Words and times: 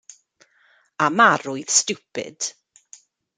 Am 1.07 1.17
arwydd 1.29 1.71
stiwpid. 1.77 2.41